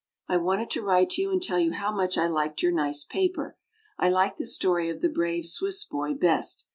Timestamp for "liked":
2.25-2.63